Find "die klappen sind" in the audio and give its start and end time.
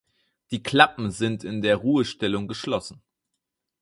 0.49-1.43